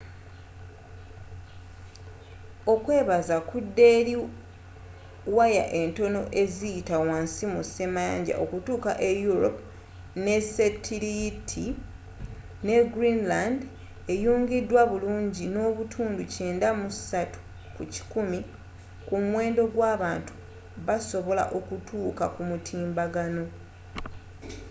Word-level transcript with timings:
okwebaza 2.73 3.35
kudda 3.49 3.83
eri 3.99 4.13
waya 5.37 5.65
entono 5.81 6.21
eziyita 6.41 6.95
wansi 7.07 7.43
mu 7.53 7.61
semayanja 7.73 8.33
okutuuka 8.43 8.91
e 9.09 9.11
europe 9.29 9.61
n'esetiliyiti 10.23 11.65
ne 12.65 12.77
greenland 12.93 13.59
eyungidwa 14.13 14.81
bulungi 14.91 15.45
ne 15.55 15.61
93% 15.69 18.41
kumuwendo 19.07 19.63
gw'abantu 19.75 20.33
basobola 20.87 21.43
okutuuka 21.57 22.25
kumutimbagano 22.35 23.43